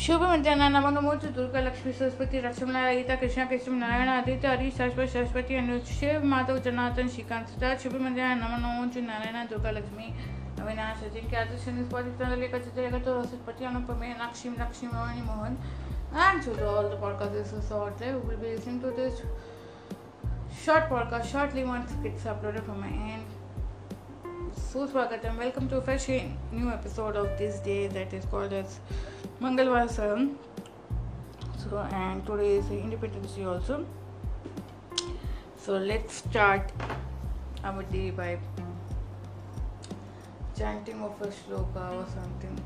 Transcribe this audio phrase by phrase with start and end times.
[0.00, 5.08] शुभ मध्याना नमक मूर्ति दुर्गा लक्ष्मी सरस्वती रक्षमला गीता कृष्ण कृष्ण नारायण आदित्य, हरि सरस्वती
[5.08, 10.06] सरस्वती अनु शिव, माधव जनातन श्रीकांत शुभ मध्याना नमन ओं नारायण दुर्गा लक्ष्मी
[10.62, 11.68] अविनाश जी के आदर्श
[13.04, 15.58] तो Saraswati Anupame Lakshmi Lakshmi Rohini Mohan
[16.16, 19.22] and to all the podcast will be listening to this
[20.64, 27.16] short podcast shortly one skits uploaded from my end सुस्वागतम welcome to fresh new episode
[27.16, 28.78] of this day that is called as
[29.40, 30.34] Mangalvarsam.
[31.56, 33.86] So, and today is Independence Day also.
[35.56, 36.70] So, let's start
[37.64, 38.38] our day by
[40.58, 42.60] chanting of a shloka or something,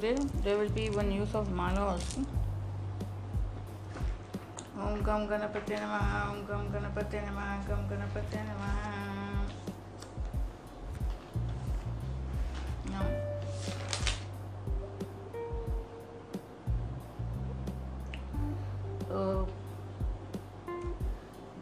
[0.00, 2.20] today there will be one use of mala also.
[4.80, 8.92] Om Gam Ganapati Namaha, Om Gam Ganapati Namaha, Gam Ganapati Namaha.
[12.90, 13.06] Now,
[19.14, 19.44] uh,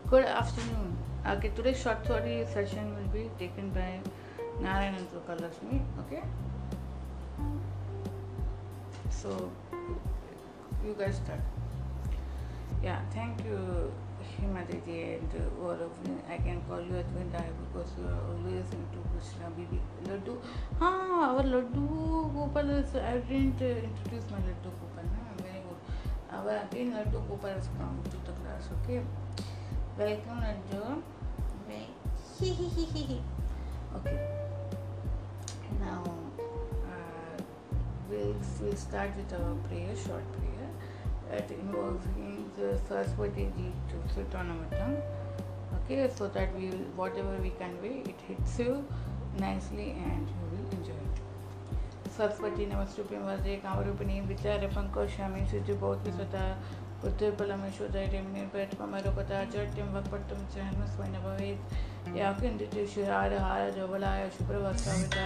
[0.08, 0.96] good afternoon.
[1.26, 3.98] Okay, today's short story session will be taken by
[4.60, 5.82] Narayan and Sukalakshmi.
[6.04, 6.22] Okay.
[9.20, 9.50] So
[10.86, 11.40] you guys start.
[12.80, 13.90] Yeah, thank you,
[14.22, 16.14] Himaditi and all of you.
[16.30, 19.80] I can call you Advinda because you are always into Krishna Bibi.
[20.06, 20.36] Laddu.
[20.80, 22.94] Ah, our Laddu Gopal is.
[22.94, 25.10] I didn't uh, introduce my Laddu Gopal.
[25.10, 25.42] No?
[25.42, 25.80] Very good.
[26.30, 28.70] Our again Laddu Gopal has come to the class.
[28.78, 29.02] Okay.
[29.98, 31.02] Welcome, Laddu.
[33.96, 34.18] okay.
[35.80, 36.27] Now
[38.17, 40.69] Uh, we'll, we'll start with our prayer, short prayer,
[41.31, 45.01] that involving the Saraswati ji to sit on our tongue.
[45.85, 48.85] Okay, so that we will, whatever we convey, it hits you
[49.39, 50.99] nicely and you will enjoy it.
[52.17, 56.43] Saraswati नमस्तुभ्यं वरदे कामरूपिणी विचारपङ्कोशामि शुचिबोधिसता
[57.03, 61.61] बुद्धिर्बलमेश्वरैर्निर्भयत्वमरुकथा जट्यं वक्पट्टं च हनुस्मै न भवेत्
[62.18, 65.16] ಯಾಕೆಂದಿತು ಶಿರಾರ ಹಾರ ಜೋಬಲಾಯ ಶುಭ್ರವಸ್ತಾವಿತ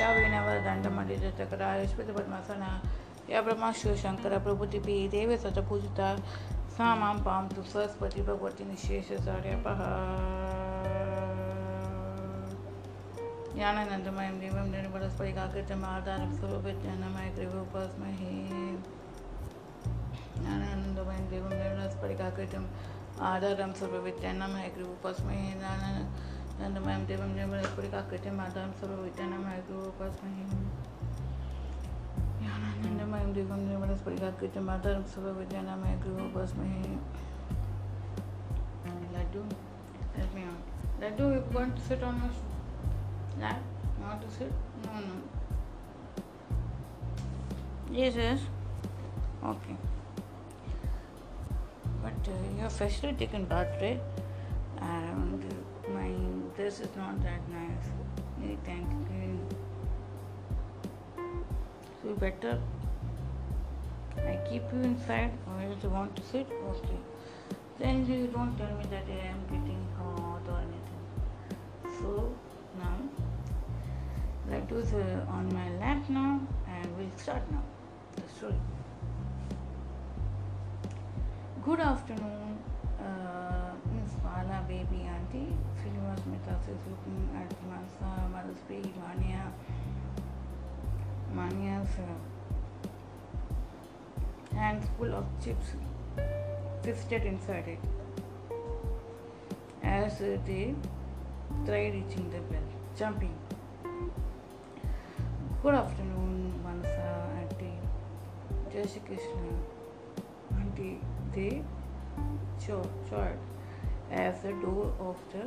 [0.00, 2.64] ಯಾವ ವೀಣವರ ದಂಡ ಮಂಡಿತ ಚಕ್ರ ಯಶ್ವತ ಪದ್ಮಾಸನ
[3.28, 6.06] या ब्रह्मा शिव शंकर प्रभुतिभि देव सतपूजिता
[6.76, 9.80] सा माँ पां तु सरस्वती भगवती निःशेषसार्यपः
[13.54, 18.34] ज्ञानानन्दमयं देवं निर्मलस्परिकाकृतमाधारं स्वरूपज्ञानमय त्रिभुपस्महे
[20.36, 22.68] ज्ञानानन्दमयं देवं निर्मलस्परिकाकृतम्
[23.30, 25.82] ஆதாரம் சர்வவித்யானம் ஹயக்ரீவு உபாஸ்மஹேதான
[26.60, 30.88] நந்தமயம் தேவம் ஜெயபுரி காக்கட்யம் ஆதாரம் சர்வவித்யானம் ஹயக்ரீவு உபாஸ்மஹேதான
[32.42, 36.78] ध्यानानंदमयम देवम जयमनस्परि काकटम आधारम सर्वविद्यानामय गृह उपासमहे
[39.16, 39.42] Laddu
[40.14, 40.62] help me out.
[41.00, 43.60] Ladu, you going to sit on your lap?
[43.98, 44.52] You want to sit?
[44.84, 45.14] No, no.
[47.90, 48.40] This is
[49.44, 49.76] okay.
[52.02, 54.00] But uh, you're freshly taken bath, right?
[54.80, 55.44] And
[55.94, 56.10] my
[56.56, 57.86] dress is not that nice.
[58.64, 59.38] Thank you.
[62.02, 62.58] So better
[64.26, 66.46] I keep you inside or you want to sit?
[66.70, 66.98] Okay.
[67.78, 71.04] Then you don't tell me that I am getting hot or anything.
[71.98, 72.32] So
[72.78, 72.96] now
[74.50, 77.62] Laddu is uh, on my lap now and we'll start now
[78.16, 78.79] the story.
[81.70, 81.96] Uh,
[83.00, 83.70] uh,
[97.24, 97.78] inside it
[99.84, 100.74] as uh, they
[101.64, 102.68] try reaching the bell,
[102.98, 103.34] jumping.
[105.62, 107.78] Good afternoon, Mansa, Auntie.
[108.72, 109.52] Jai Shri Krishna.
[110.58, 110.98] Auntie,
[111.34, 111.62] they
[112.66, 113.38] chord
[114.10, 115.44] as the door of the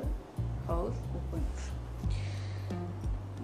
[0.67, 1.71] house opens.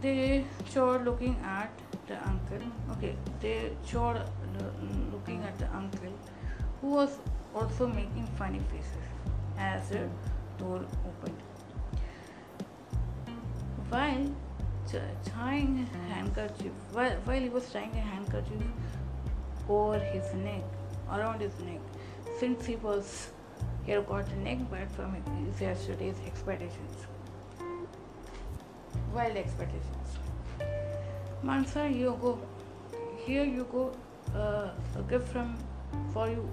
[0.01, 1.71] They chore looking at
[2.07, 2.65] the uncle.
[2.91, 4.23] Okay, they showed uh,
[5.11, 6.13] looking at the uncle,
[6.81, 7.17] who was
[7.53, 9.09] also making funny faces
[9.57, 10.07] as the
[10.57, 11.41] door opened.
[13.89, 14.29] While
[15.25, 18.63] tying a handkerchief, while, while he was tying a handkerchief
[19.67, 20.63] over his neck,
[21.11, 21.79] around his neck,
[22.39, 23.31] since he was
[23.85, 25.15] he had got a neck back from
[25.45, 27.05] his yesterday's expeditions,
[29.13, 30.17] wild expeditions.
[31.43, 32.39] Mansa, you go.
[33.25, 33.91] Here you go.
[34.35, 35.57] Uh, a gift from
[36.13, 36.47] for you,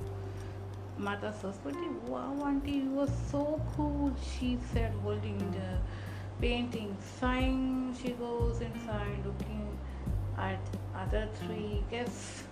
[0.97, 1.88] Mata Saraswati.
[2.06, 4.12] Wow, auntie, you were so cool.
[4.33, 5.79] She said, holding the
[6.41, 6.97] painting.
[7.21, 9.79] Sighing, she goes inside, looking
[10.38, 10.59] at
[10.97, 12.44] other three guests.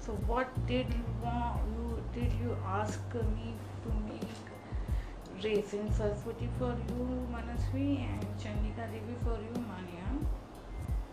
[0.00, 1.77] So, what did you want?
[2.14, 9.38] Did you ask me to make raisin Saraswati for you, Manasvi, and Chandika Devi for
[9.38, 10.08] you, Manya?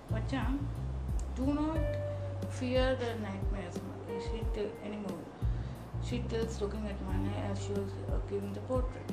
[0.09, 0.57] Bacha,
[1.35, 1.77] do not
[2.49, 3.75] fear the nightmares
[4.23, 5.19] she t- anymore.
[6.03, 9.11] She tells, looking at Manya as she was uh, giving the portrait.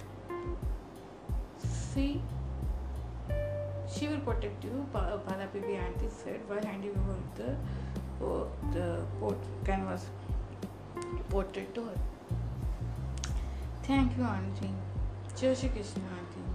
[1.58, 2.22] See,
[3.92, 7.50] she will protect you, Bala Bibi auntie said while handing over the,
[8.24, 10.06] uh, the port, canvas
[11.30, 11.98] portrait to her.
[13.82, 14.70] Thank you, auntie.
[15.40, 16.48] Jai Shri Krishna, auntie.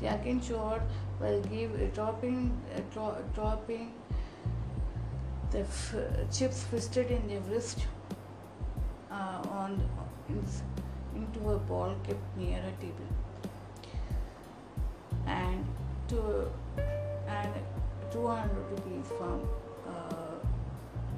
[0.00, 0.82] The again showed
[1.20, 3.92] will give a dropping, a dro- dropping
[5.50, 5.94] the f-
[6.32, 7.86] chips twisted in the wrist
[9.10, 9.82] uh, on
[10.28, 10.42] in,
[11.14, 13.10] into a ball kept near a table
[15.26, 15.64] and
[16.08, 16.48] to
[17.28, 17.52] and
[18.12, 19.40] 200 rupees from
[19.86, 20.36] uh,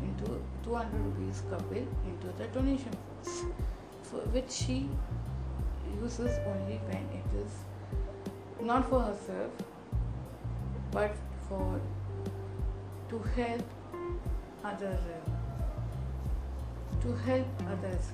[0.02, 3.42] into 200 rupees couple into the donation box
[4.32, 4.88] which she
[6.00, 7.52] uses only when it is
[8.60, 9.50] not for herself
[10.90, 11.14] but
[11.48, 11.80] for
[13.08, 13.62] to help
[14.64, 15.00] others
[17.02, 18.12] to help others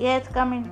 [0.00, 0.64] Yes, come in.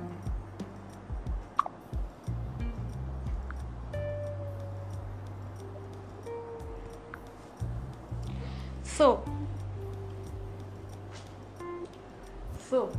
[8.81, 9.23] So,
[12.67, 12.91] so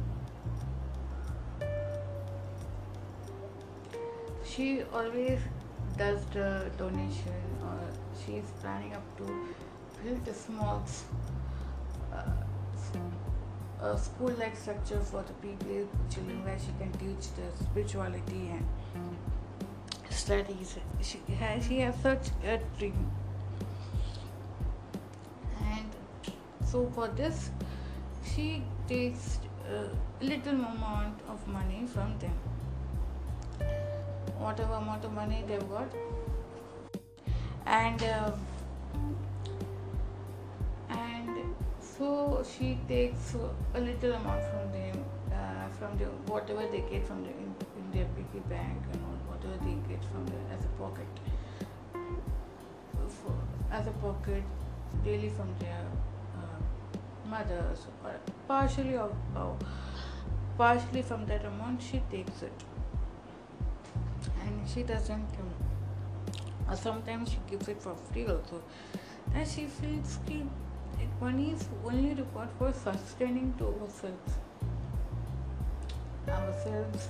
[4.44, 5.40] she always
[5.98, 7.80] does the donation or
[8.24, 9.24] she is planning up to
[10.00, 10.84] build a small
[12.12, 12.22] uh,
[13.82, 18.66] a school like structure for the people children where she can teach the spirituality and
[20.10, 20.76] studies.
[21.00, 23.10] She has she has such a dream.
[25.62, 25.86] And
[26.66, 27.50] so for this
[28.34, 29.38] she takes
[29.70, 29.88] a
[30.24, 32.36] little amount of money from them.
[34.38, 35.88] Whatever amount of money they've got.
[37.66, 38.32] And uh,
[42.00, 43.35] so she takes
[43.75, 45.05] a little amount from them
[45.38, 49.19] uh, from the whatever they get from the in, in their piggy bank and all,
[49.32, 51.11] whatever they get from the as a pocket.
[53.19, 53.35] For,
[53.70, 54.44] as a pocket
[55.04, 55.85] daily from their
[56.38, 58.14] uh, mothers or
[58.49, 59.14] partially of
[60.57, 62.64] partially from that amount she takes it.
[64.47, 68.62] And she doesn't um, sometimes she gives it for free also.
[69.35, 70.19] And she feels
[71.21, 74.33] money is only required for sustaining to ourselves.
[76.28, 77.09] Ourselves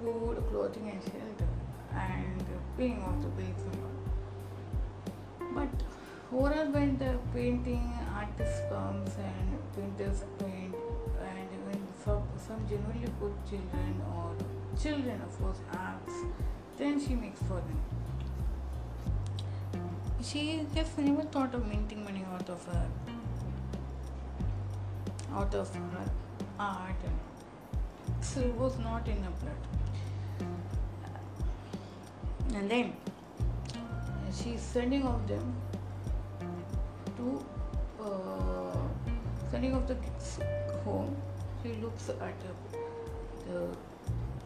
[0.00, 1.48] food, clothing, and shelter,
[1.94, 2.44] and
[2.76, 3.96] paying off the bills and all.
[5.54, 5.68] But
[6.32, 10.74] overall, when the painting artist comes and painters paint,
[11.20, 14.34] and when some, some genuinely good children or
[14.80, 16.14] children, of course, acts,
[16.76, 17.80] then she makes for them
[20.22, 22.86] she just never thought of minting money out of her
[25.34, 26.10] out of her
[26.60, 26.94] art
[28.40, 29.62] it was not in her blood.
[32.54, 32.92] And then
[34.32, 35.54] she's sending off them
[37.16, 37.44] to
[38.00, 38.76] uh,
[39.50, 40.38] sending off the kids
[40.84, 41.16] home.
[41.62, 42.54] She looks at a,
[43.48, 43.76] the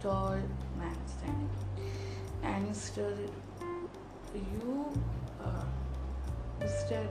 [0.00, 0.38] tall
[0.78, 1.50] man standing.
[2.42, 3.19] And says
[4.35, 4.92] you
[5.45, 5.64] uh,
[6.61, 7.09] Instead,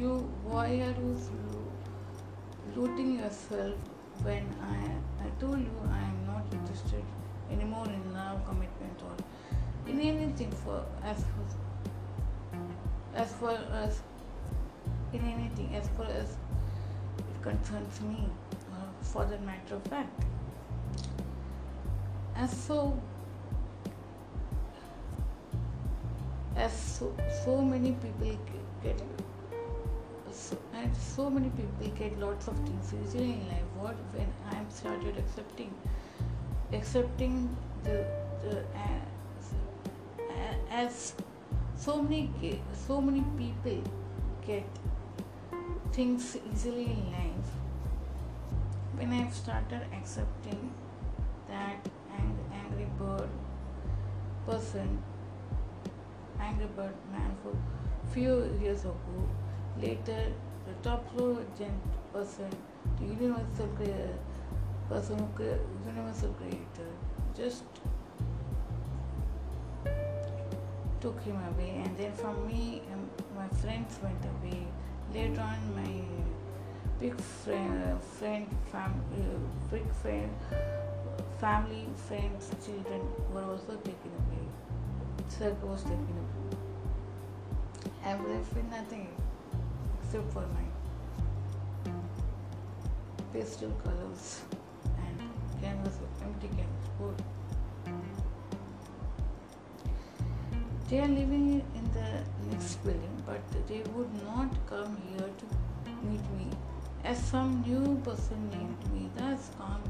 [0.00, 0.14] you
[0.44, 1.16] why are you
[2.76, 3.74] looting yourself
[4.22, 7.04] when I I told you I am not interested
[7.50, 11.46] anymore in love, commitment, or in anything for as for,
[13.14, 14.00] as far as
[15.12, 16.36] in anything as far as
[17.18, 18.28] it concerns me,
[18.72, 20.24] uh, for that matter of fact.
[22.36, 23.00] And so,
[26.54, 27.12] as so,
[27.44, 28.38] so many people
[28.82, 29.00] get,
[30.74, 33.70] and so many people get lots of things easily in life.
[33.78, 35.74] What when I started accepting,
[36.72, 38.04] accepting the,
[38.42, 39.08] the uh,
[40.70, 41.14] as
[41.76, 43.82] so many so many people
[44.46, 44.64] get
[45.92, 47.50] things easily in life
[48.98, 50.72] when I've started accepting
[51.48, 53.28] that ang- angry bird
[54.46, 55.02] person,
[56.40, 57.54] angry bird man for
[58.12, 59.28] few years ago,
[59.80, 60.32] later
[60.66, 61.72] the top floor gent
[62.12, 62.50] person,
[62.98, 64.18] the universal creator,
[64.88, 65.44] person who
[65.86, 66.90] universal creator,
[67.36, 67.62] just
[71.00, 74.66] took him away, and then from me, um, my friends went away
[75.14, 76.02] Later on, my
[77.00, 80.30] big friend, friend fam, uh, big friend,
[81.40, 83.00] family, friends, children
[83.32, 84.44] were also taken away.
[85.28, 86.58] Circle was taken away.
[88.04, 89.08] I was left with nothing
[90.14, 91.92] my
[93.30, 94.40] pastel colors
[94.96, 95.20] and
[95.60, 97.22] canvas, empty canvas board.
[100.88, 106.24] They are living in the next building, but they would not come here to meet
[106.38, 106.48] me.
[107.04, 109.82] As some new person named me, thus come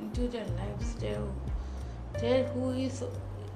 [0.00, 0.94] into their lives.
[0.94, 1.22] There,
[2.20, 3.04] there who is,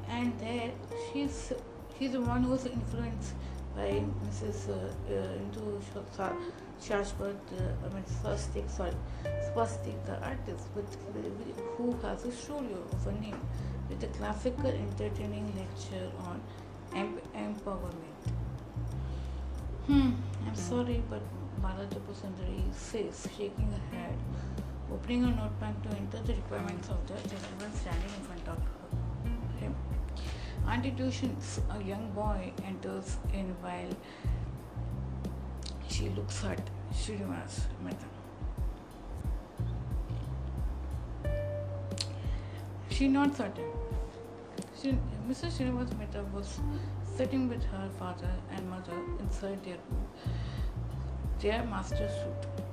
[0.08, 0.70] and there
[1.12, 1.52] she's
[1.98, 3.34] she's the one who's influenced
[3.76, 4.68] by Mrs.
[4.68, 4.74] Uh,
[5.10, 5.60] uh, into
[6.80, 8.92] Shashwat, uh, I mean Swastik, sorry,
[9.24, 10.96] Swastik, the artist, with,
[11.76, 13.40] who has a studio of a name
[13.88, 16.40] with a classical entertaining lecture on
[17.34, 18.22] empowerment.
[19.86, 20.12] Hmm,
[20.46, 21.22] I'm sorry, but
[21.60, 24.16] Balajapu Sundari says, shaking her head,
[24.92, 28.83] opening her notepad to enter the requirements of the gentleman standing in front of him.
[30.68, 33.90] Auntie Tuitions, a young boy enters in while
[35.88, 38.06] she looks at Srinivas Mehta.
[42.90, 44.98] She nods at him.
[45.28, 45.52] Mrs.
[45.58, 46.60] Srinivas Mehta was
[47.16, 50.06] sitting with her father and mother inside their room,
[51.40, 52.64] their master suit.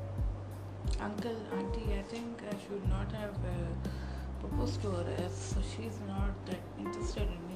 [1.00, 3.90] Uncle, auntie, I think I should not have uh,
[4.40, 7.51] proposed to her as she's not that interested in me.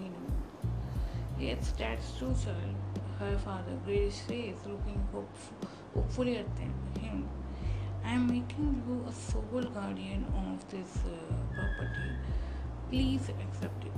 [1.39, 2.75] Yes, that's true, child.
[3.19, 7.29] Her father, grayish face, looking hopeful, hopefully at them, him.
[8.03, 12.11] I am making you a sole guardian of this uh, property.
[12.89, 13.91] Please accept it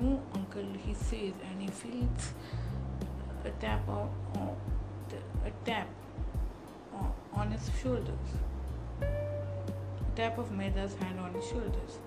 [0.00, 2.32] no uncle he says and he feels
[3.44, 4.10] a tap on,
[5.44, 5.88] a tap
[7.34, 8.30] on his shoulders
[9.02, 11.98] a tap of Meda's hand on his shoulders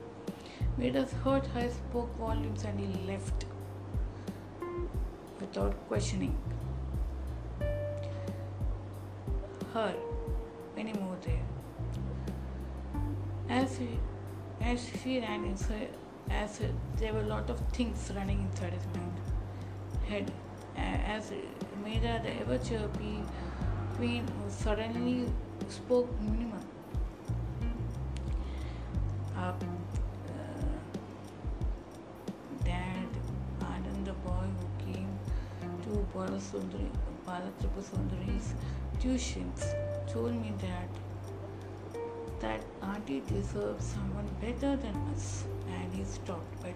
[0.78, 3.46] Meda's hurt her spoke volumes and he left
[5.58, 6.36] without questioning
[9.74, 9.94] her
[10.78, 11.46] anymore there
[13.50, 13.90] as he
[14.62, 15.90] as she ran inside
[16.30, 16.60] as
[17.00, 19.18] there were a lot of things running inside his mind.
[20.10, 20.32] Head
[20.76, 21.32] as
[21.84, 23.24] Meda, the ever chirpy
[23.96, 25.26] queen, suddenly
[25.70, 26.57] spoke minimum.
[36.58, 36.90] Balasundari,
[37.26, 38.54] Balatripasundari's
[39.00, 39.76] tuitions,
[40.12, 40.90] told me that
[42.40, 46.74] that auntie deserves someone better than us and he stopped by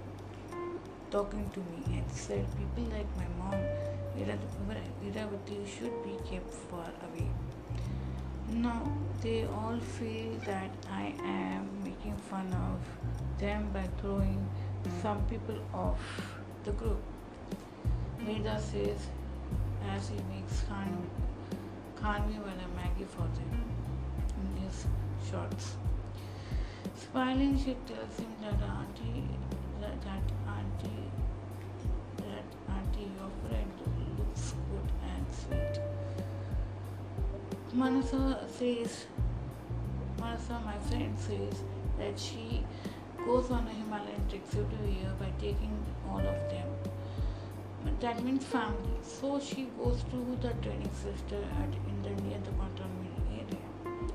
[1.12, 3.60] talking to me and said people like my mom
[4.18, 7.30] Iravati should be kept far away.
[8.50, 8.84] Now
[9.22, 14.48] they all feel that I am making fun of them by throwing
[15.02, 16.00] some people off
[16.66, 17.02] the group.
[18.20, 19.08] Meda says
[19.90, 21.10] as he makes Khan,
[21.96, 23.64] Khanvi wala Maggie for them
[24.42, 24.86] in his
[25.30, 25.76] shorts.
[26.96, 29.24] Smiling, she tells him that auntie,
[29.82, 31.12] that, that auntie,
[32.18, 33.72] that auntie, your friend
[34.18, 35.84] looks good and sweet.
[37.74, 39.06] Manasa says,
[40.20, 41.64] Manasa, my friend says
[41.98, 42.64] that she
[43.26, 45.72] goes on a Himalayan trip every year by taking
[46.10, 46.68] all of them
[48.02, 48.98] that means family.
[49.04, 54.10] So she goes to the training center at in the near the cantonment area.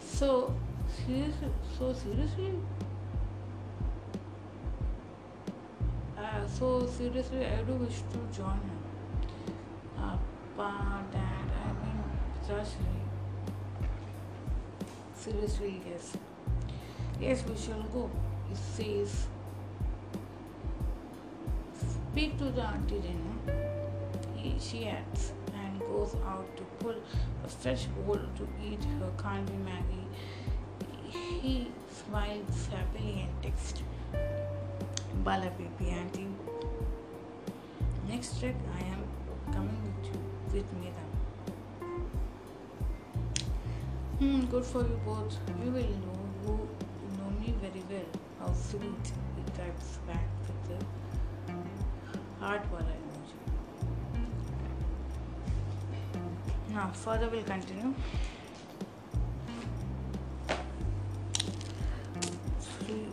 [0.00, 0.54] So
[1.06, 1.48] seriously,
[1.78, 2.52] so seriously,
[6.18, 10.18] uh, so seriously, I do wish to join her.
[10.58, 12.02] Uh, dad, I mean,
[12.46, 13.00] seriously,
[15.14, 16.16] seriously, yes,
[17.20, 18.10] yes, we shall go.
[18.50, 19.26] It says
[22.12, 24.60] Speak to the auntie Renu.
[24.60, 26.96] She eats and goes out to pull
[27.44, 30.08] a fresh bowl to eat her Kanvi Maggie.
[31.40, 33.82] He smiles happily and texts
[35.22, 36.26] Bala baby auntie.
[38.08, 39.04] Next trip I am
[39.54, 40.20] coming with you
[40.52, 41.04] with Mira.
[44.18, 45.38] Hmm, good for you both.
[45.64, 46.54] You will know who
[47.18, 48.10] know me very well.
[48.40, 50.84] How sweet he types back with the
[52.40, 52.84] hard work
[56.70, 57.92] now further we'll continue.
[62.60, 63.08] Sri,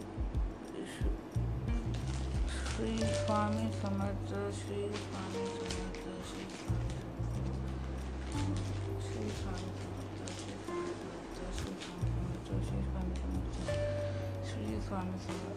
[2.47, 6.91] Sri Swami Samartha Sri Swami Samartha Sri Swami
[9.05, 11.45] Sri Swami Samartha Sri Swami Samartha
[12.67, 13.63] Sri Swami Samartha
[14.47, 15.56] Sri Swami Samartha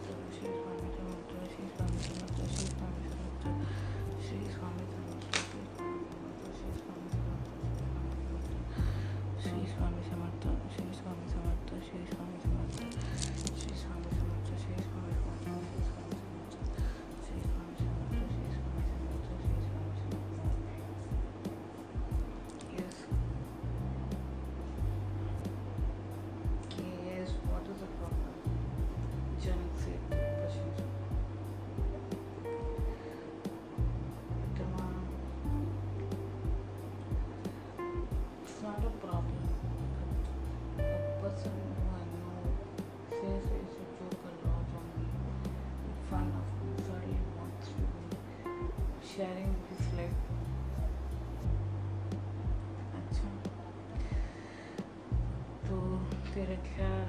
[56.51, 57.07] a cab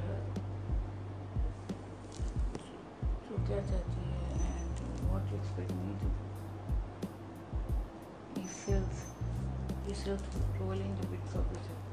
[3.27, 4.07] to get at the
[4.47, 6.23] and what you expect me to do.
[8.41, 8.95] He felt
[9.87, 10.21] he felt
[10.61, 11.92] rolling the bits big trouble.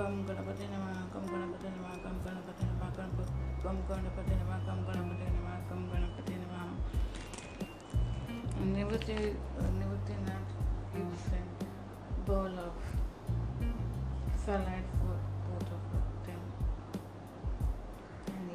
[0.00, 3.08] Come Ganpati num come Ganpati num come Ganpati num come
[3.64, 6.54] come Ganpati num come Ganpati num come Ganpati num
[8.70, 9.16] Nivritti
[9.74, 10.46] Nivritti Nath
[12.60, 12.86] of
[14.46, 15.92] salad for both of
[16.26, 16.42] them
[18.32, 18.50] and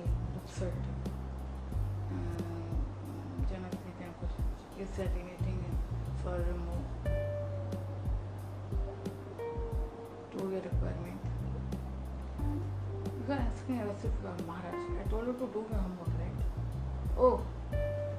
[13.25, 14.81] You can ask me also for Maharaj.
[15.01, 17.17] I told you to do my homework, right?
[17.17, 17.41] Oh,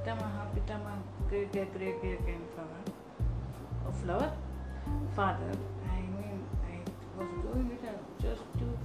[0.02, 2.82] Pitamaha, Pitamaha, great, great, great, great grandfather.
[3.88, 4.32] A flower?
[5.14, 5.52] Father.
[5.88, 6.80] I mean, I
[7.16, 7.84] was doing it
[8.20, 8.78] just to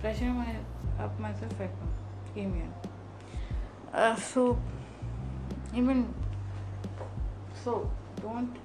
[0.00, 0.56] freshen my,
[0.98, 1.52] up myself.
[1.60, 1.68] I
[2.34, 2.72] came here.
[3.94, 4.58] Uh, so,
[5.72, 6.12] even
[7.54, 7.88] so,
[8.20, 8.56] don't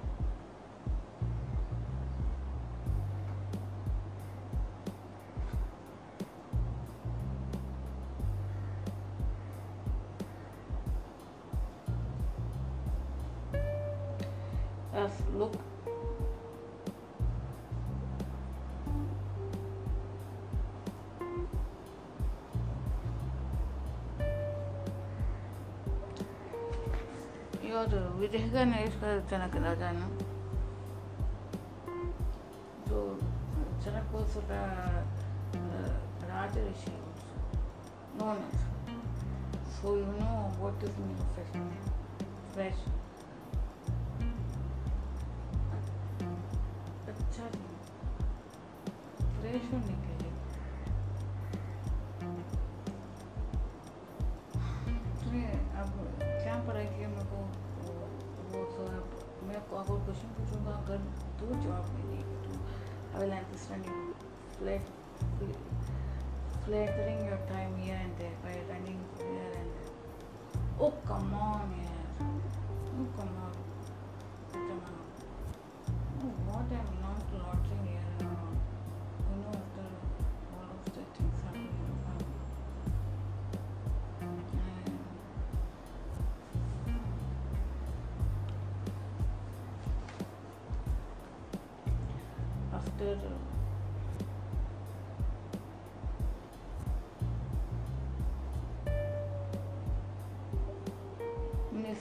[28.65, 29.99] ವಿದೇಹಗಣೇಶ್ವರ ಜನಕ ರಾಜಾನ
[32.87, 33.01] जो
[33.83, 34.61] जनक was the
[35.59, 35.91] uh,
[36.29, 36.95] Raja Rishi
[38.17, 38.57] known as.
[39.75, 41.53] So So you know what is mean fresh.
[42.55, 42.81] Fresh.
[47.13, 47.65] अच्छा जी
[49.37, 49.94] fresh होने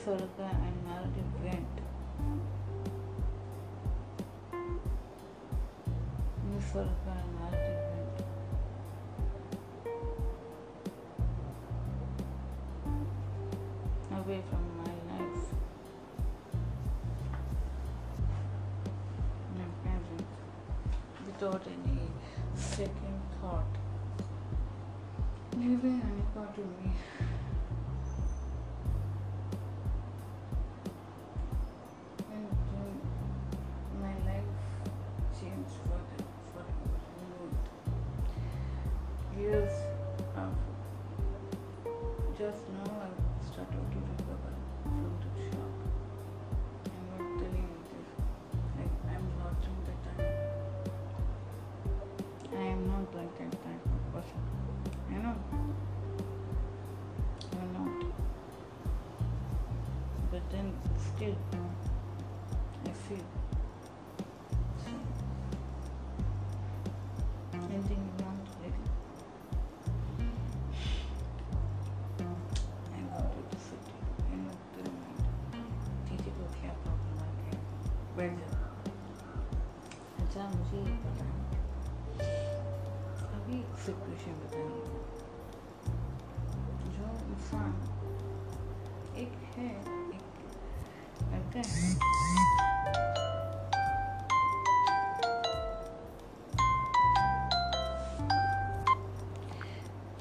[0.07, 0.17] And
[0.85, 1.75] Maldiv went.
[6.47, 8.17] Nisarga and Maldiv went.
[14.11, 15.45] Away from my life.
[19.57, 20.27] My parents.
[83.85, 84.99] Situation बतानी है
[86.93, 87.73] जो इंसान
[89.23, 89.67] एक है
[90.15, 90.39] एक
[91.33, 91.91] लड़का है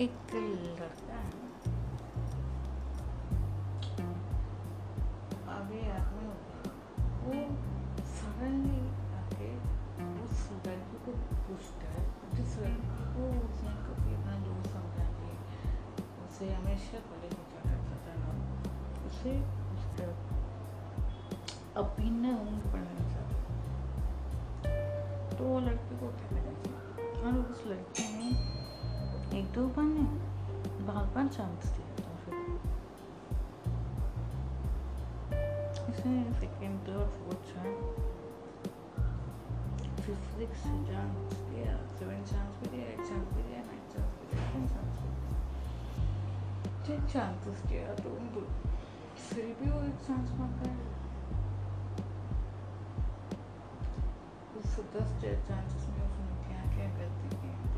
[0.00, 0.34] एक
[19.94, 23.38] उसका ओपिनियन पढ़ना चाहता
[25.36, 28.28] तो वो लड़की को करना चाहिए और उस लड़की ने
[29.38, 32.34] एक दो बार नहीं बार बार चांस दिया था फिर
[35.90, 37.80] इसने second third fourth chance
[40.04, 44.26] fifth six chance दिया सेवन चांस भी दिया एट चांस भी दिया नाइन चांस भी
[44.30, 45.32] दिया टेन चांस भी दिया।
[46.86, 48.40] टेन चांसेस दिया तो उनको
[49.16, 50.72] फिर भी वो एक चांस मंगा
[54.74, 57.73] सदस्य चांसेस में उसने क्या क्या गलती की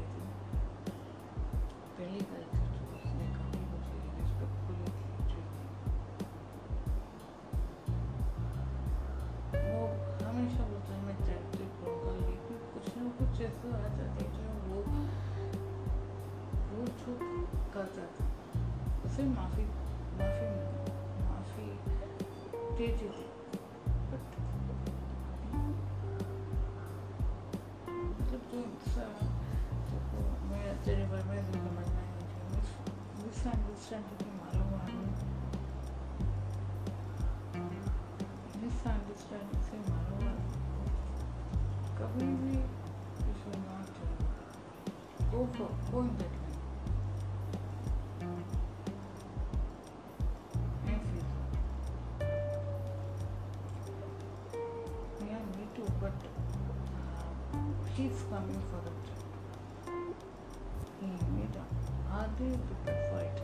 [62.39, 63.41] do the perfect.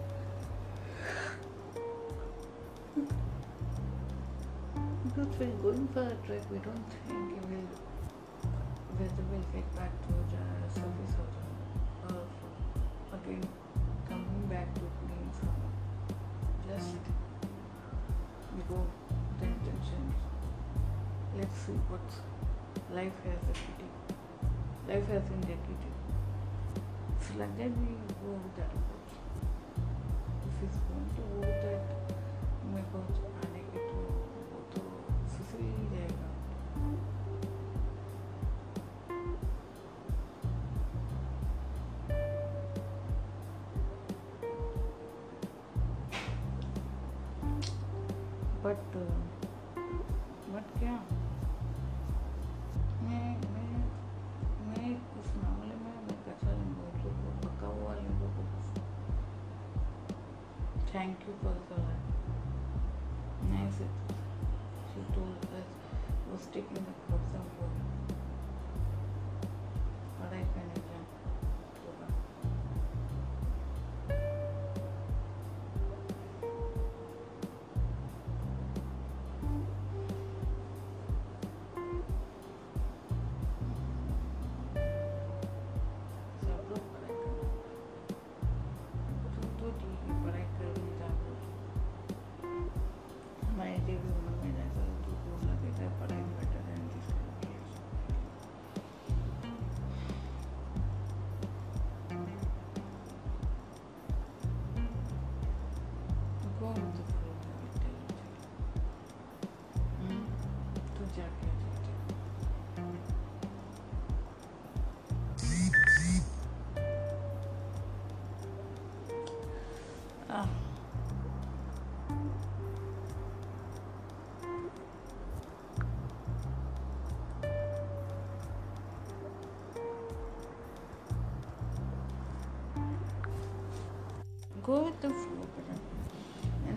[5.04, 7.68] because we're going for a trip, we don't think it will
[8.98, 11.28] whether we'll get back to our surface or
[12.08, 13.42] uh, again
[14.08, 15.76] coming back to clean someone.
[16.68, 16.96] Just
[18.54, 20.14] we go with the intention.
[21.38, 22.08] Let's see what
[22.94, 23.90] life has a kitty.
[24.88, 25.91] Life has in the.
[27.38, 29.12] like that we go with that approach.
[30.48, 31.82] If it's going to go with that,
[32.74, 33.51] my God,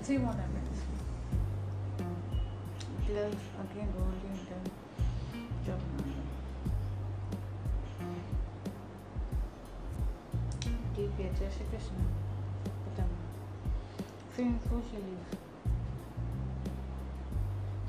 [0.05, 0.79] see what happens.
[3.07, 4.65] Glove again rolling then
[5.65, 6.21] job number.
[10.95, 12.05] DP Jai Shri Krishna.
[12.83, 13.17] Putama.
[14.35, 14.59] Feeling.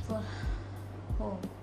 [0.09, 0.23] For
[1.19, 1.56] home.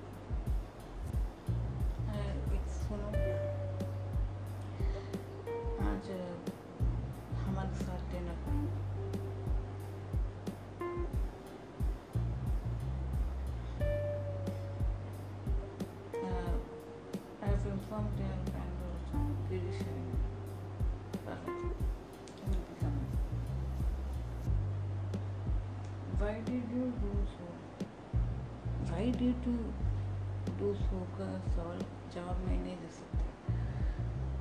[30.63, 31.81] टू सो का solve
[32.13, 33.23] जवाब मैं नहीं दे सकता।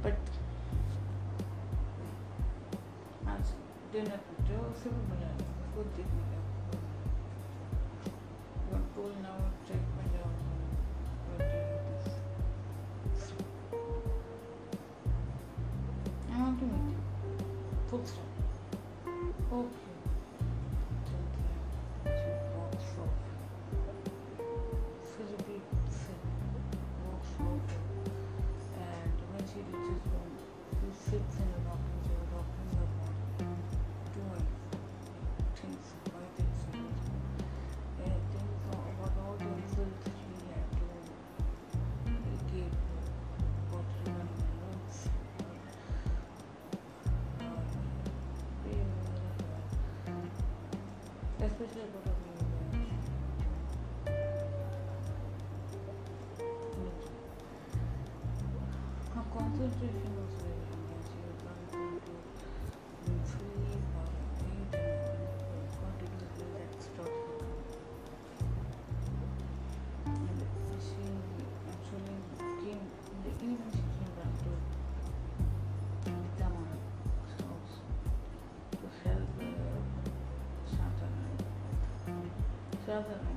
[0.03, 0.29] But
[3.29, 3.51] आज
[3.93, 5.32] dinner जो सिर्फ़ बुला
[82.93, 83.32] doesn't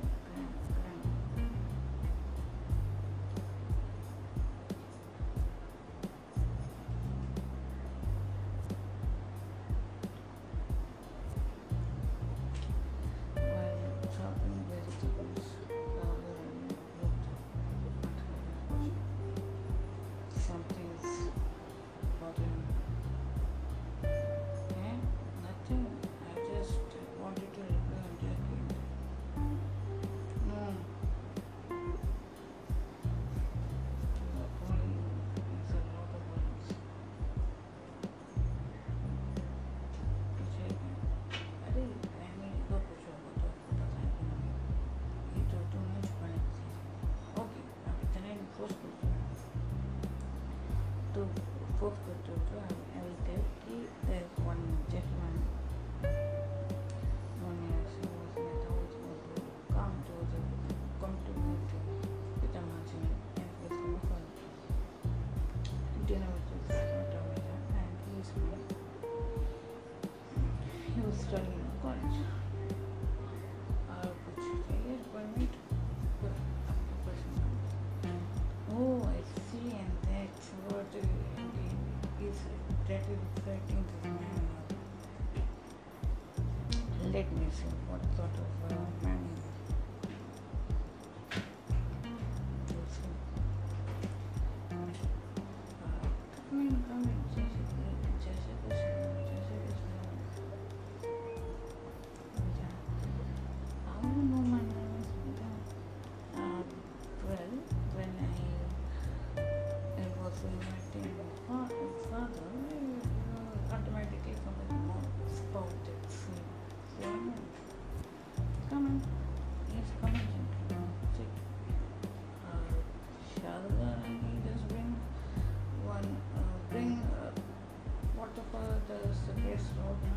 [129.56, 130.15] years old now.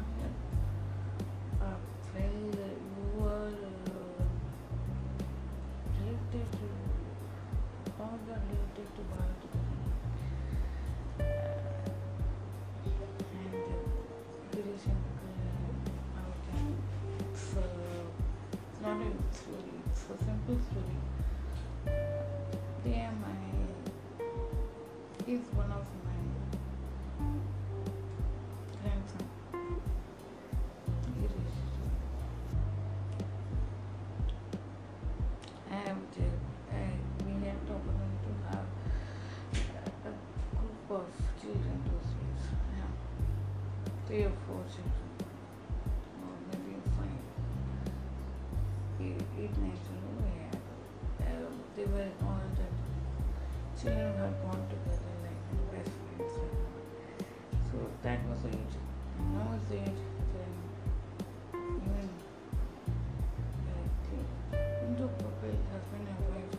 [65.71, 66.49] husband and wife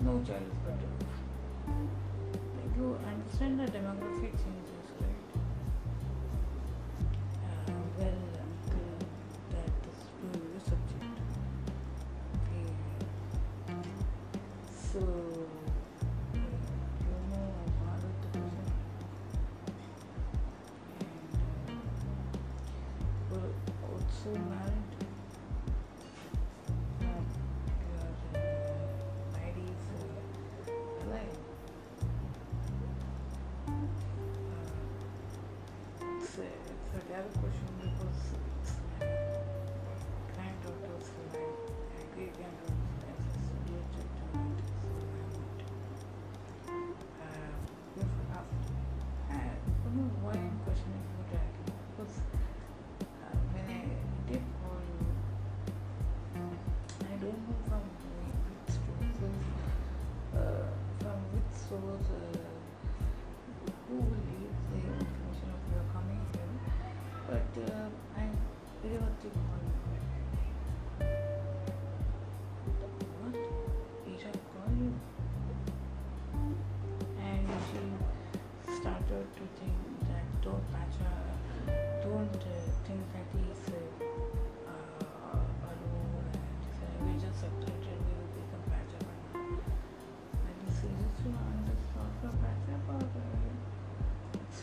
[0.00, 0.90] no child is better.
[2.76, 3.74] You understand that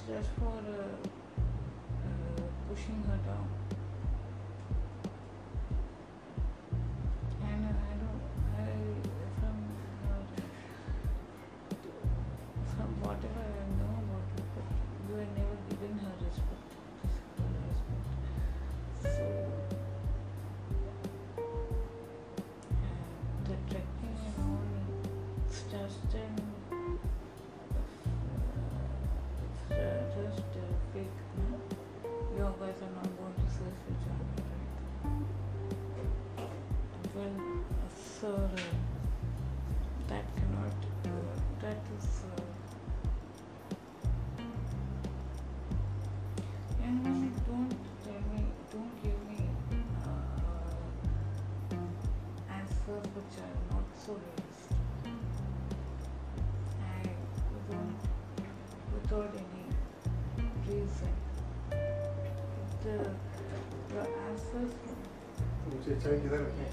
[0.08, 1.10] just for the
[66.08, 66.67] Thank you.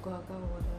[0.00, 0.69] suka kawan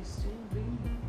[0.00, 1.02] is still raining.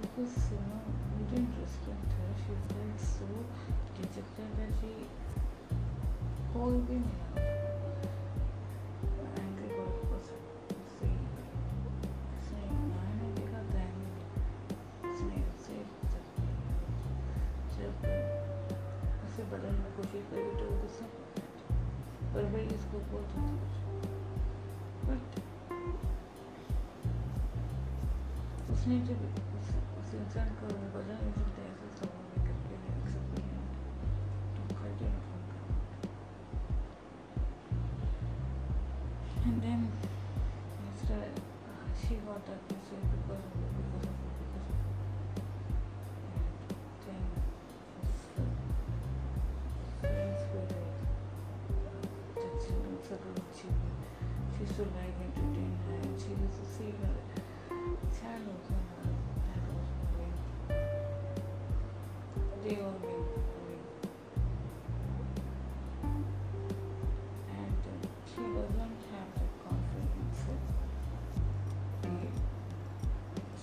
[0.00, 0.82] Because you know,
[1.18, 2.30] we didn't respect her.
[2.42, 3.28] She felt so
[3.96, 4.92] dejected that she
[6.52, 7.26] called me now.
[19.50, 21.06] बदलने की कोशिश करी तो गुस्सा
[22.34, 23.85] पर भाई इसको बहुत होता है
[28.86, 29.22] उसने जब
[29.58, 29.70] उस,
[30.00, 33.62] उस इंसान का वज़न वज़न तहसील सवाल में करके अक्सर किया
[34.58, 35.64] तो खर्चे ना फ़ोन कर
[39.48, 39.82] and then
[40.84, 41.26] mister
[41.98, 43.65] she got that message because of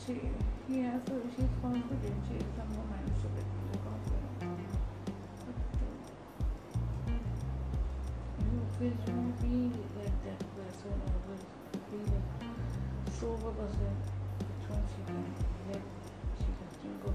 [0.05, 0.19] she
[0.67, 4.33] he has a, she's confident she is somehow managed to get the confidence
[8.51, 11.45] you will not be like that person or will
[11.89, 12.29] be like
[13.17, 13.95] sober person
[14.43, 15.23] which one she can
[15.71, 15.83] let
[16.39, 17.11] she can still go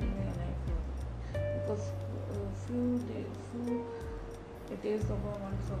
[0.00, 0.62] in her life.
[1.34, 1.84] Because
[2.30, 5.80] uh, a few days few days of her months of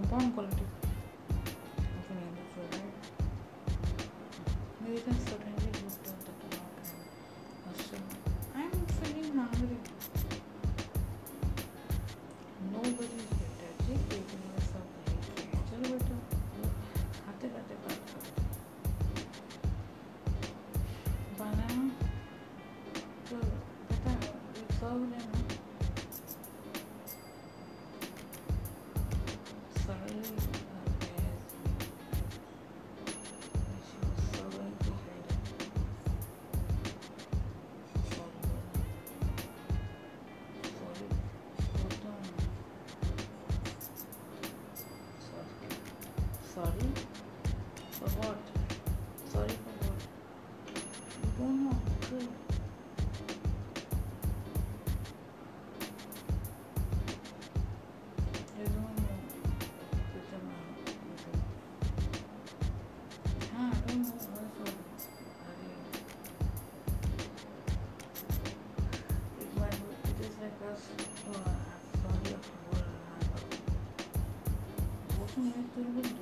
[0.00, 0.81] important quality
[46.62, 46.92] sorry?
[47.90, 48.38] For what?
[49.32, 49.98] Sorry for what?
[51.22, 51.76] I don't know.
[52.08, 52.28] Good.
[58.54, 58.96] I don't.
[63.40, 64.14] Yeah, I don't know.
[64.18, 64.74] Sorry, I'm sorry.
[75.18, 76.21] What am I doing?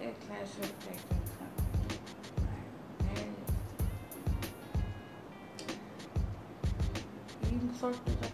[0.00, 1.16] A clash of technical.
[7.78, 8.28] Sort of a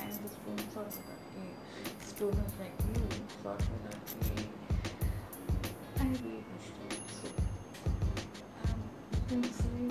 [0.00, 0.92] and the spoon sort.
[2.04, 2.94] Students like you
[3.40, 3.98] sort with a.
[6.00, 6.96] I really wish to.
[7.22, 7.28] So,
[8.64, 8.78] um,
[9.12, 9.86] you can see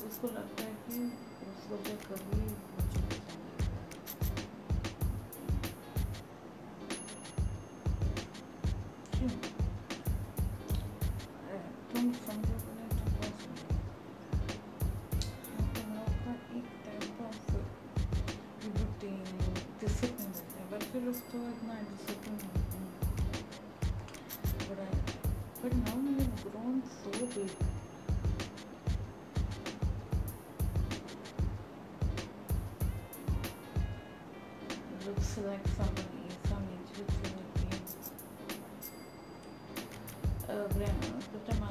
[0.00, 0.98] बस उसको लगता है कि
[1.48, 2.40] उसको तो कभी
[11.92, 12.58] तुम समझो
[19.80, 20.32] Discipline,
[20.70, 22.09] but if you look to it, no,
[35.40, 36.04] select something
[36.48, 37.78] something to do with me.
[40.48, 40.66] Uh,
[41.46, 41.69] grammar.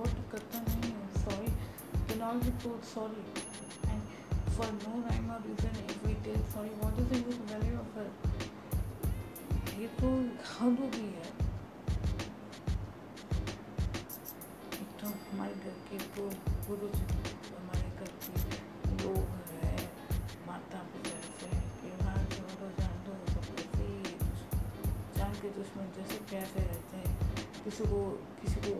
[0.00, 1.48] Support करता नहीं हूँ sorry
[2.08, 3.22] can all report sorry
[3.88, 4.02] and
[4.56, 7.98] for no rhyme और reason if we tell sorry what is the value of
[9.80, 10.08] ये तो
[10.52, 11.28] हद भी है.
[14.80, 16.24] एक तो हमारे घर के तो
[16.68, 18.34] गुरु हमारे घर के
[19.04, 19.76] लोग है
[20.46, 21.50] माता पिता ऐसे
[21.82, 24.00] व्यवहार छोड़ो, जान दो, सब ऐसे ही
[25.18, 27.18] जान के दुश्मन जैसे कैसे रहते हैं.
[27.64, 27.98] किसी को
[28.42, 28.70] किसी को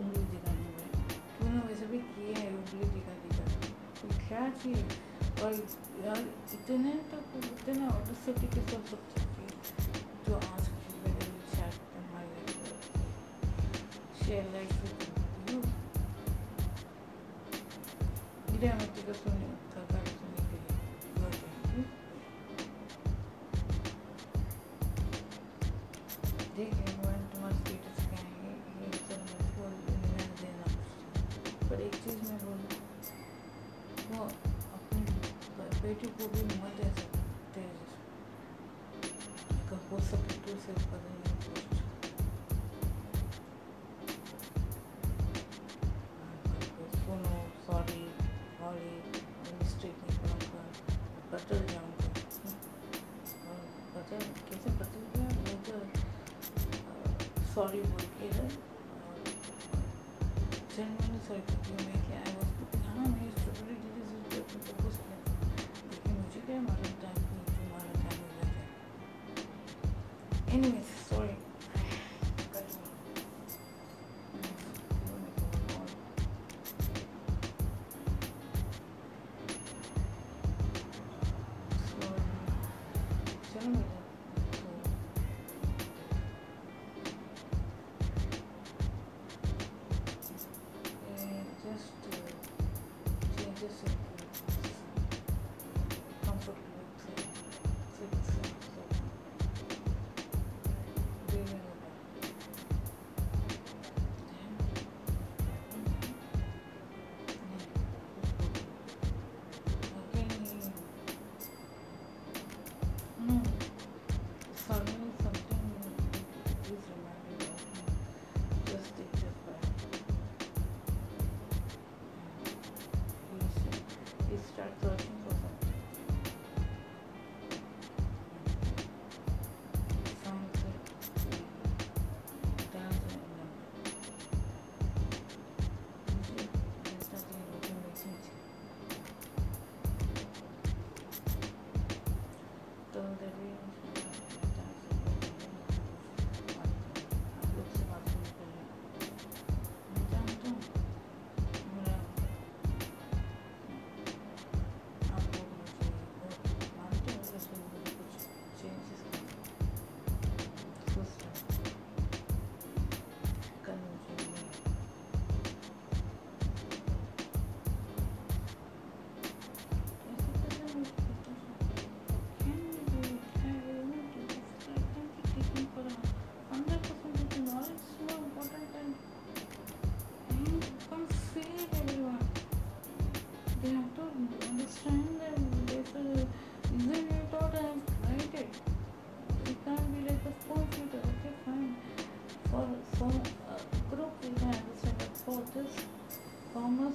[4.63, 4.75] थी
[5.43, 5.53] और
[6.05, 6.21] यार
[6.55, 9.47] इतने तक तो, इतने ऑटो सिटी के सब सब चुकी
[10.27, 10.41] जो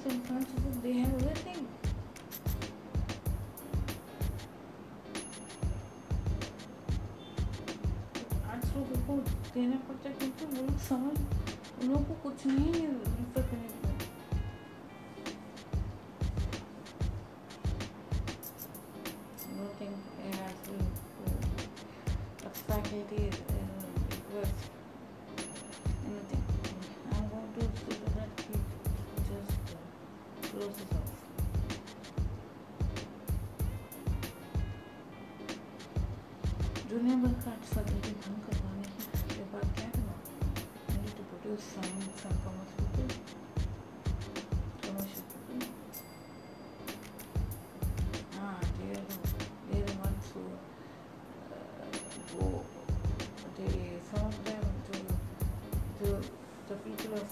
[0.05, 1.61] unconscious if they have everything.
[8.51, 9.17] आज लोगों को
[9.53, 13.74] देने पड़ते हैं क्योंकि वो लोग समझ उन लोगों को कुछ नहीं रिफर करने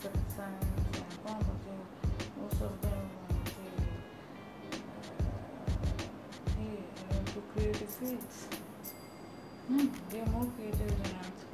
[0.01, 1.61] the people of the commerce.
[1.65, 3.01] They, most of them
[3.45, 4.77] they uh,
[6.57, 8.47] they are into creative fields.
[9.67, 11.52] Hmm, they are more creative than arts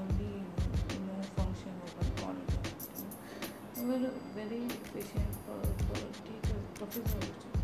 [0.00, 0.32] only
[0.92, 4.00] you know function over college or something.
[4.00, 7.57] You're very efficient for, for teacher, professor also.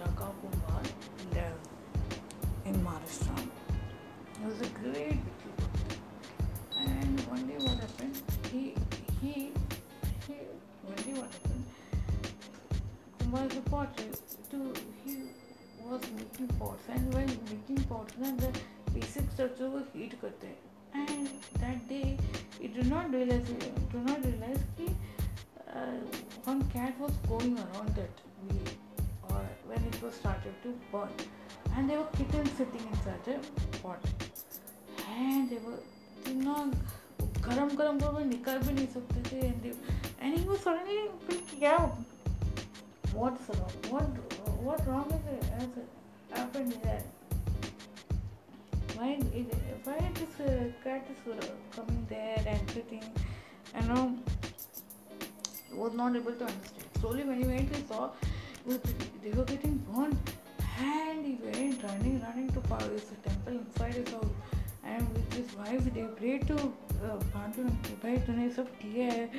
[0.00, 0.86] Dhaka Kumbh
[2.64, 3.38] in, in Maharashtra.
[4.40, 5.18] It was a great.
[6.76, 8.22] And one day what happened,
[8.52, 8.74] he,
[9.20, 9.52] he,
[10.26, 10.34] he
[10.82, 11.64] one day what happened,
[13.20, 14.18] Kumbh reported
[14.50, 14.72] to,
[15.04, 15.16] he
[15.84, 18.50] was making pots and when making pots, then the
[18.92, 20.52] basic structure was heat karte
[20.94, 21.28] and
[21.60, 22.16] that day
[22.60, 23.54] he did not realize, He
[23.92, 24.90] did not realize that
[25.74, 25.98] uh,
[26.44, 28.10] one cat was going around that
[30.73, 31.09] started to burn
[31.75, 33.99] and there were kittens sitting inside the pot
[35.17, 35.79] and they were
[36.27, 36.71] you know
[37.43, 39.71] गरम गरम गरम निकल भी नहीं सकते थे and they,
[40.21, 40.97] and he was suddenly
[41.51, 41.75] क्या
[43.13, 44.19] what's wrong what
[44.65, 45.77] what wrong is it has
[46.33, 47.01] happened here
[48.97, 49.09] why
[49.41, 49.55] it,
[49.85, 51.39] why this uh, cat is uh,
[51.77, 53.03] coming there and sitting
[53.79, 54.03] you know
[55.73, 56.99] was not able to understand.
[56.99, 58.09] Slowly, when he went, he saw
[59.23, 60.17] they were getting burned,
[60.80, 64.34] And he went running, running to Paris, the temple inside his house.
[65.14, 69.30] With his wife, they prayed to uh, Pandu and भाई तूने सब किया है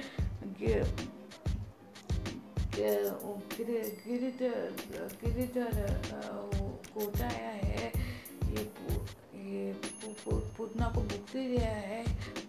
[5.22, 5.76] गिरिधर
[6.94, 7.92] कोटा आया है
[8.52, 8.64] ये
[9.46, 9.74] ये
[10.58, 12.04] पूतना को मुक्ति दिया है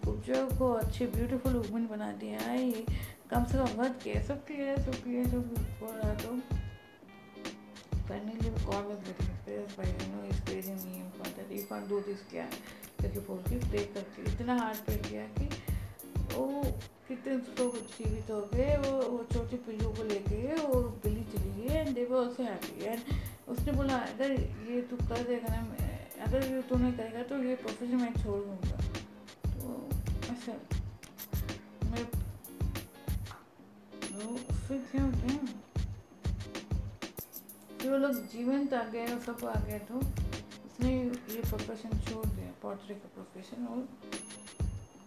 [0.05, 2.85] कुब्जा को अच्छे ब्यूटीफुल वुमन बना दिया है ये
[3.31, 6.31] कम से कम वध किया सब किया सब किया सब बोल तो
[8.09, 11.89] finally God was getting impressed by you know he's praising me front that you can't
[11.89, 12.45] do this, क्या?
[13.01, 15.47] करके बोल के प्रे करके इतना हार्ड प्रे किया कि
[16.35, 16.63] वो
[17.09, 21.75] कितने लोग जीवित हो गए। वो वो छोटी पिल्लू को लेके वो बिल्ली चली गई
[21.75, 23.01] and they were also happy and
[23.49, 24.31] उसने बोला, अगर
[24.71, 25.61] ये तू कर देगा ना
[26.27, 28.79] अगर ये तू नहीं करेगा तो ये प्रोफेशन मैं छोड़ दूँगा।
[29.53, 29.67] तो
[30.33, 30.53] ऐसा
[31.91, 32.05] मैं
[34.09, 34.37] तो
[34.67, 35.11] फिर क्या हो
[37.87, 40.93] जो लोग जीवंत आ गए सब आ गया तो उसने
[41.35, 43.83] ये प्रोफेशन छोड़ दिया पॉटरी का प्रोफेशन और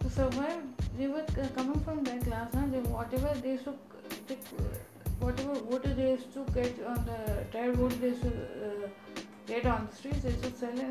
[0.02, 0.52] तो सब है।
[0.98, 1.24] जीवन
[1.56, 3.56] कमिंग फ्रॉम दैट क्लास ना जो whatever they
[5.22, 7.04] whatever vote देश to get on
[7.52, 8.22] trade vote देश
[9.50, 10.36] गेट ऑन द स्ट्रीट देश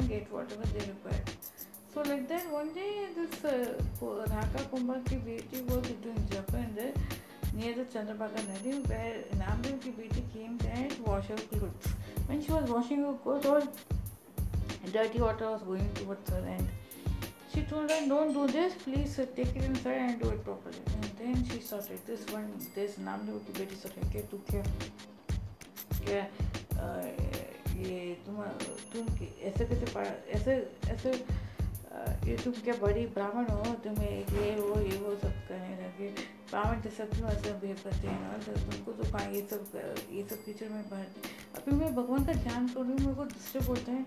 [0.09, 1.25] get whatever they require
[1.95, 2.87] so like that one day
[3.19, 6.93] this Raka Kumbha की बेटी वो डिटून जब and there
[7.53, 11.89] near the Chandrabhaga Nadi where Namdev ki beti came there and wash her clothes.
[12.27, 13.63] When she was washing her clothes, all
[14.93, 16.69] dirty water was going towards her and
[17.53, 20.77] she told her, Don't do this, please uh, take it inside and do it properly.
[21.03, 24.63] And then she started this one, this Namdev की बेटी started क्या तू क्या
[26.05, 26.23] क्या
[27.79, 28.43] ये तुम
[28.93, 29.07] तुम
[29.49, 29.87] ऐसे कैसे
[30.37, 30.55] ऐसे
[30.93, 31.13] ऐसे
[32.29, 33.75] ये तुम क्या बड़ी ब्राह्मण हो?
[33.85, 36.09] तुम्हें ये वो ये वो सब करने लगे।
[36.51, 39.63] ब्राह्मण तो सब क्यों ऐसे बिहेव करते हैं ना तो तुमको तो कहाँ ये सब
[40.13, 41.07] ये सब कीचड़ में बाहर
[41.57, 44.03] अभी मैं भगवान का ध्यान कर रही हूँ मेरे को डिस्टर्ब होता है।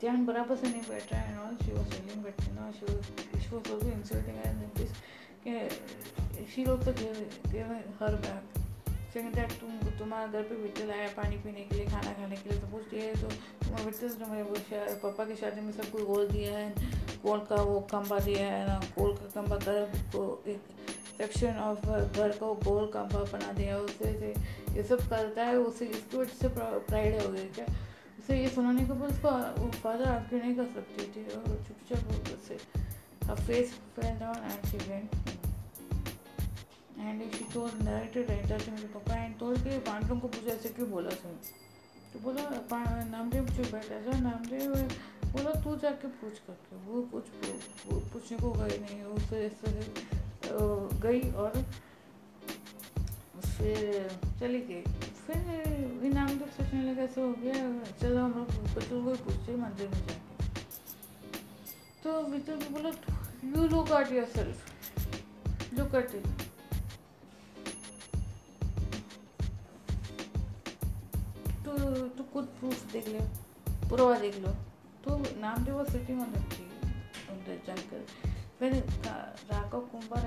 [0.00, 2.84] ध्यान बराबर से नहीं बैठ रहा है and all she was telling but no she
[2.92, 3.02] was
[3.42, 4.90] she was also insulting and this
[6.84, 6.92] तो
[7.52, 7.68] गिव
[8.00, 8.63] हर बैक
[9.14, 12.58] दैट तुम तुम्हारा घर पे विट्ठल आया पानी पीने के लिए, खाना खाने के लिए।
[12.60, 13.28] तो पूछती है तो
[13.66, 16.74] तुम्हारा विट्ठल ने मेरे पापा की शादी में सब कुछ गोल दिया है?
[17.22, 18.80] कोल का वो खंबा दिया है ना?
[18.98, 20.62] कोल का खंबा घर को एक
[21.18, 24.34] सेक्शन ऑफ़ घर को गोल खंबा बना दिया उससे से
[24.76, 26.48] ये सब करता है, उसे इसकी वजह से
[26.78, 27.66] प्राइड हो गई क्या?
[28.18, 29.30] उसे ये सुनाने के बाद उसको
[29.62, 32.58] वो फादर आपके नहीं कर सकती थी और चुपचाप से
[33.24, 35.33] her face fell down and
[36.98, 40.68] went and she told narrated later मेरे पापा and told कि पांडवों को पूछा, ऐसे
[40.76, 41.32] क्यों बोला तुम
[42.12, 42.42] तो बोला
[43.10, 44.74] नामदेव जो बैठा था नामदेव
[45.34, 47.24] बोला, तू जाके पूछ करके, वो कुछ
[48.12, 49.68] पूछने को गई नहीं उससे ऐसे
[51.02, 51.52] गई और
[53.56, 54.08] फिर
[54.40, 54.82] चली गई।
[55.26, 55.38] फिर
[56.06, 57.54] इनाम जब सोचने लगा, ऐसा हो गया,
[58.00, 60.32] चलो हम लोग बच्चों को पूछते मंदिर में जाके।
[62.04, 62.90] तो विचल को बोला
[63.44, 64.56] you look at yourself
[65.78, 66.26] look at it
[71.78, 73.20] तो तू खुद प्रूफ देख ले
[73.88, 74.52] पुरवा देख लो
[75.04, 75.10] तो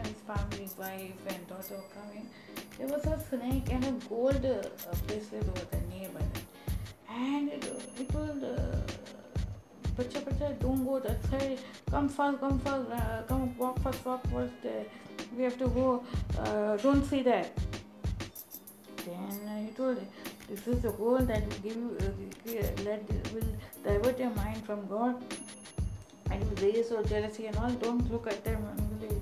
[0.08, 2.26] his family, wife and daughter were coming
[2.78, 4.62] there was a snake and a gold uh,
[5.08, 6.43] bracelet over there nearby that.
[7.10, 7.66] And it,
[8.00, 8.82] it told, uh,
[9.95, 14.22] Bacha Bacha, don't go that side, come fast, come fast, uh, come walk fast, walk
[14.28, 14.84] fast, uh,
[15.36, 16.04] we have to go,
[16.39, 17.52] uh, don't see that.
[19.06, 19.98] Then uh, he told,
[20.50, 23.02] This is the goal that will give you uh, that
[23.34, 23.50] will
[23.84, 25.22] divert your mind from God
[26.32, 27.70] and race or jealousy and all.
[27.70, 29.22] Don't look at them angrily.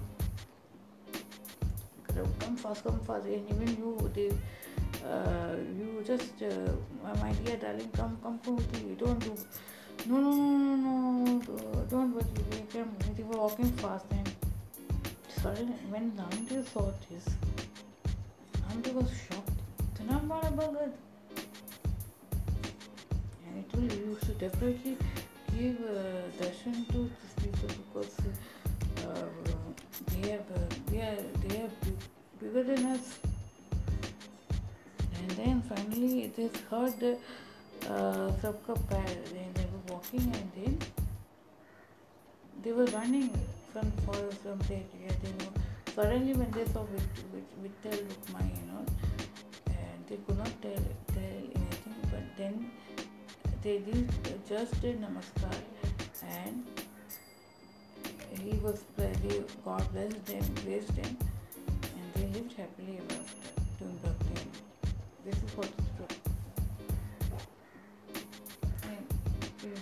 [2.39, 4.29] Come fast, come fast, and even you, they,
[5.05, 6.71] uh, you just, uh,
[7.21, 8.95] my dear darling, come, come quickly.
[8.97, 9.35] Don't do.
[10.05, 11.85] No, no, no, no, no.
[11.89, 12.13] Don't.
[12.13, 14.31] But they were walking fast and
[15.27, 17.25] suddenly when Nandi saw this,
[18.69, 19.49] Nandi was shocked.
[19.97, 21.04] Tanam Bala Bhagat
[23.75, 24.97] and you should definitely
[25.57, 28.15] give uh, darshan to these people because
[29.05, 29.25] uh,
[30.11, 30.59] they have uh,
[30.89, 31.71] they are they are
[32.41, 33.19] bigger than us.
[35.19, 39.15] And then finally it is heard uh, sabka pair.
[39.33, 40.77] They, were walking and then
[42.63, 43.29] they were running
[43.73, 44.83] from forest from there.
[45.03, 45.51] Yeah, they were
[45.95, 46.85] suddenly when they saw
[47.63, 48.85] Vittal Rukmai, you know,
[49.67, 51.95] and they could not tell tell anything.
[52.11, 52.71] But then
[53.65, 54.07] they did
[54.47, 55.55] just did namaskar
[56.21, 56.63] and
[58.39, 58.83] he was,
[59.65, 61.17] God blessed them, blessed them
[61.97, 64.35] and they lived happily ever after doing bhakti.
[65.25, 66.11] This is what is true.
[68.83, 69.05] And
[69.63, 69.73] you,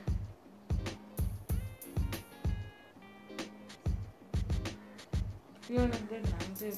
[5.70, 6.78] you are like that Namdev,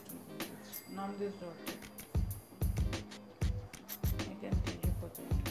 [0.95, 1.76] Namdev's daughter.
[4.20, 5.44] I can tell you for that.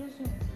[0.00, 0.49] Regard of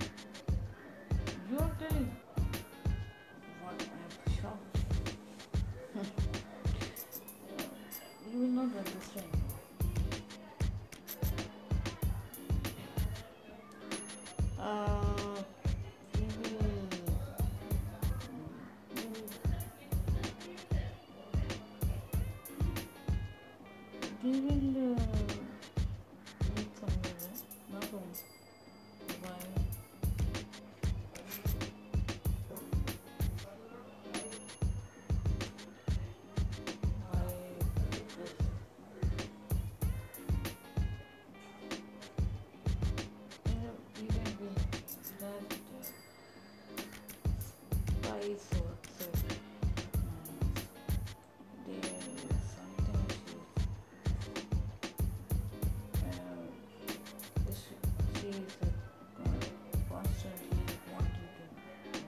[59.91, 60.57] constantly
[60.91, 62.01] wanting to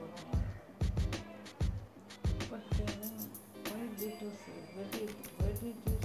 [2.51, 2.63] but
[3.69, 4.31] why did you?
[4.75, 5.96] Where did, where did you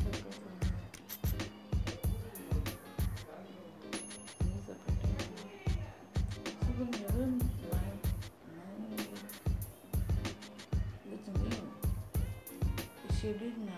[13.22, 13.71] She did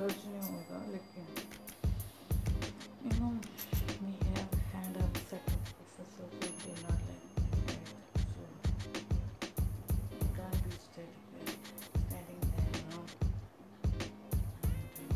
[0.00, 1.24] दर्ज नहीं होगा लेकिन
[3.04, 3.28] you know
[4.02, 7.24] we have had a set of professor in our life
[8.30, 8.44] so
[10.38, 11.16] can't be study
[11.98, 13.02] standing there now
[14.70, 15.12] and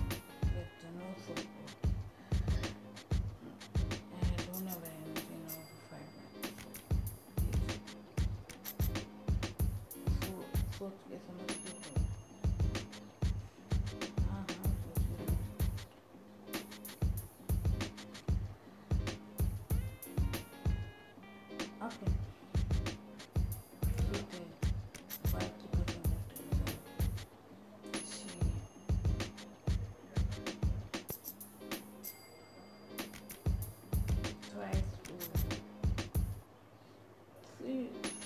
[0.53, 1.35] get to know so
[10.77, 11.54] Portuguesa, mas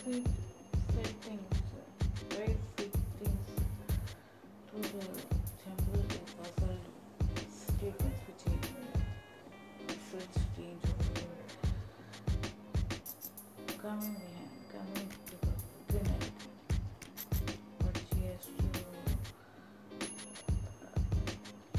[0.08, 0.24] said
[0.94, 1.56] said things,
[2.30, 3.46] very sweet things
[4.70, 5.04] to the
[5.64, 6.84] temple of puzzled
[7.50, 8.96] statements which he should
[13.66, 15.52] of coming behind, coming to the
[15.92, 16.32] behind.
[17.80, 18.66] But she has to
[20.84, 21.00] uh,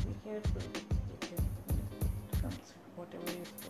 [0.05, 0.61] be careful
[1.09, 3.68] with him when it comes, whatever.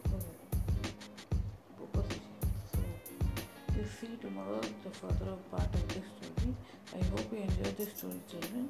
[4.21, 6.53] Tomorrow the further part of this story.
[6.93, 8.69] I hope you enjoyed this story, children.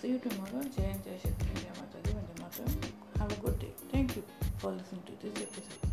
[0.00, 0.62] See you tomorrow.
[0.76, 3.72] Jai and Jai Shakti Jai Mataji Have a good day.
[3.92, 4.24] Thank you
[4.58, 5.89] for listening to this episode.